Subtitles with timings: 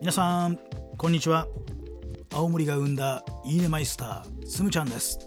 [0.00, 0.58] 皆さん
[0.96, 1.46] こんにちは。
[2.32, 5.18] 青森が生んだいいねマイスターつむちゃんです。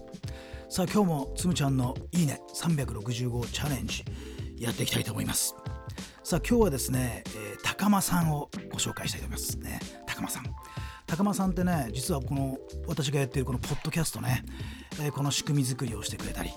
[0.67, 4.03] さあ今日もつむちゃんのいいね365チャレンジ
[4.57, 5.53] やっていきたいと思います。
[6.23, 9.59] さあ今日はですね、えー、高間さんをご紹介したいと思います。
[9.59, 10.43] ね高間さん。
[11.05, 14.43] 高間さんってね実はこの私がやっているこのポッドキャストね、
[14.99, 16.49] えー、この仕組み作りをしてくれたり、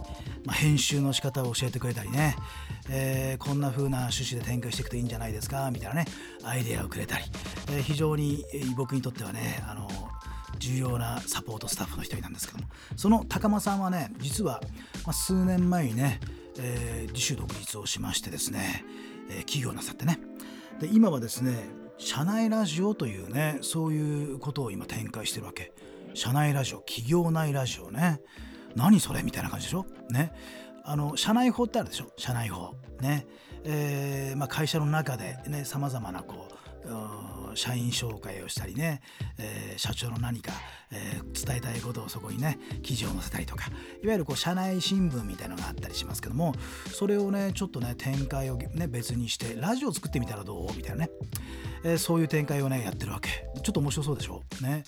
[0.46, 2.36] まあ、編集の仕方を教えてくれたりね、
[2.88, 6.06] えー、こんな風な趣旨で展開していくといいんじゃないですかみたいなね
[6.42, 7.24] アイデアをくれたり、
[7.68, 8.44] えー、非常に
[8.76, 9.88] 僕にとってはねあの
[10.58, 14.60] 重要なサポートスタッフの一人なんですけどもその高間さんはね実は、
[15.04, 16.20] まあ、数年前にね、
[16.58, 18.84] えー、自主独立をしましてですね、
[19.28, 20.18] えー、企業なさってね。
[20.80, 25.72] で今はですね社内ラジオというねそういうことを今展開してるわけ。
[26.14, 28.20] 社内ラジオ企業内ラジオね。
[28.74, 29.86] 何それみたいな感じでしょ？
[30.10, 30.32] ね。
[30.84, 32.06] あの社内法ってあるでしょ？
[32.16, 32.74] 社内法。
[33.00, 33.26] ね。
[33.64, 36.55] えーまあ、会社の中でねさまざまなこう
[37.54, 39.00] 社員紹介をしたりね、
[39.38, 40.52] えー、社長の何か、
[40.92, 43.66] えー、伝えたいことをそこにね記事を載せたりとか
[44.02, 46.54] いわゆるこう社内新聞みたいなのがあったりしますけども
[46.92, 50.76] それをねちょっとね展開をね別にしてラジオを作ってみたらどう？
[50.76, 51.10] みたいなね。
[51.84, 53.28] えー、そういう展開をねやってるわけ。
[53.62, 54.42] ちょっと面白そうでしょ？
[54.60, 54.84] ね。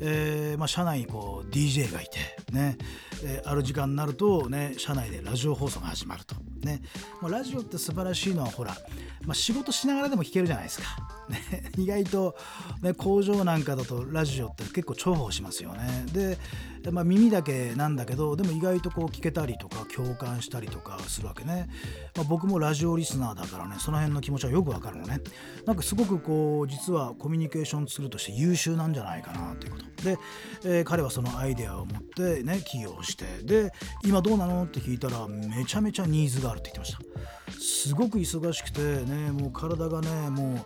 [0.00, 2.18] え、まあ、社内にこう DJ がいて
[2.52, 2.76] ね、
[3.24, 6.36] え、ある時間になるとね社内でラジオ放送が始まると。
[6.62, 6.82] ね、
[7.20, 8.76] まあ、ラジオって素晴らしいのはほら、
[9.24, 10.84] まあ、仕事しながらでも聞けるじゃないですか、
[11.28, 12.36] ね、意外と、
[12.82, 16.04] ね、工場なんかだとラジオって結構重宝しますよね。
[16.12, 16.38] で
[16.82, 21.68] でまあ、耳だけなんだけどでも意外とこう聞けたりとか共感したりとかするわけね、
[22.16, 25.20] まあ、僕もラジオリスナーだからねその辺の気持ちはよくわかるのね。
[25.64, 30.02] なんかすごくこう実はコミュニケーションツールとして優秀なんじゃないかなということ。
[30.02, 30.18] で、
[30.64, 33.24] えー、彼はそのアイデアを持ってね起業して。
[33.44, 33.70] で
[34.04, 34.64] 今どうなの？
[34.64, 37.41] って聞いたらめちゃめちゃニーズがあるって言ってました。
[37.62, 40.58] すごく忙しくてねもう体がねもう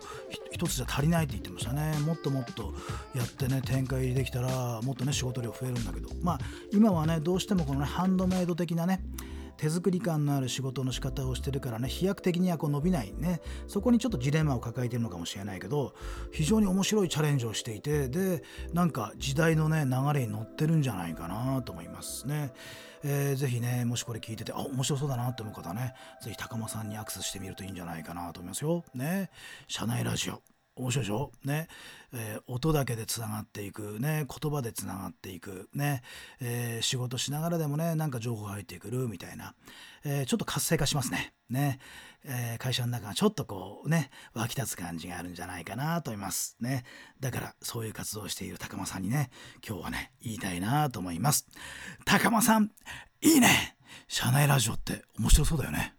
[0.51, 1.97] 一つじゃ足りないって言ってましたね。
[1.99, 2.73] もっともっと
[3.15, 6.09] やってね展開できたらもっとね仕事量増えるんだけど。
[6.23, 6.39] まあ
[6.73, 9.01] 今はねどうしてもこのねハンドメイド的なね
[9.57, 15.93] 手作り感のある仕事の仕方をしてるからね飛躍的にはこう伸びないねそこにちょっとジレンマを抱えてるのかもしれないけど
[16.31, 22.53] 非常に面白いチャレンジをしていてでなんか時代のね流れに乗ってるんじゃないかなと思いますね。
[23.03, 28.83] えー、ぜひねもしこれ聞いててあ面白そうだなって思う方ねぜひ高間さんにアクセスしてみるといいんじゃないかなと思いますよ。
[28.95, 29.29] ね
[29.67, 30.41] 社内ラジオ
[30.77, 31.67] 面白いでしょね、
[32.13, 34.25] えー、音だけでつながっていくね。
[34.27, 36.03] 言葉でつながっていくね、
[36.39, 39.53] えー、仕事しながらでもねなんか情報入ってくるみたいな、
[40.03, 41.33] えー、ちょっと活性化しますね。
[41.49, 41.79] ね、
[42.25, 44.09] え会社の中がちょっとこうね。
[44.33, 46.57] 湧き立つ感じがあるんじゃないかなと思います。
[46.59, 46.83] ね。
[47.19, 49.29] だからそういう活動をしている高間さんにね
[49.67, 51.47] 今日はね言いたいなと思います。
[52.05, 52.71] 高間さん
[53.21, 53.77] いいね。
[54.07, 55.96] 社内ラジオって面白そうだよね。